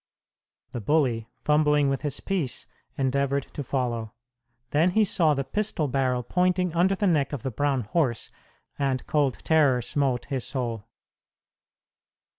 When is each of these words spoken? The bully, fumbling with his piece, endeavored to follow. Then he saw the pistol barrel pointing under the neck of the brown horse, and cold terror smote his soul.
The 0.71 0.81
bully, 0.81 1.27
fumbling 1.43 1.87
with 1.87 2.01
his 2.01 2.19
piece, 2.21 2.65
endeavored 2.97 3.43
to 3.53 3.63
follow. 3.63 4.15
Then 4.71 4.89
he 4.89 5.03
saw 5.03 5.35
the 5.35 5.43
pistol 5.43 5.87
barrel 5.87 6.23
pointing 6.23 6.73
under 6.73 6.95
the 6.95 7.05
neck 7.05 7.33
of 7.33 7.43
the 7.43 7.51
brown 7.51 7.81
horse, 7.81 8.31
and 8.79 9.05
cold 9.05 9.37
terror 9.43 9.79
smote 9.79 10.25
his 10.25 10.43
soul. 10.43 10.87